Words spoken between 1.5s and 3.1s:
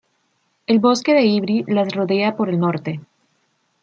las rodea por el norte.